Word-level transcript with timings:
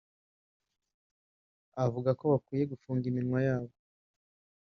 avuga 1.85 2.09
ko 2.19 2.23
bakwiye 2.31 2.63
gufunga 2.71 3.03
iminwa 3.11 3.39
yabo 3.47 3.73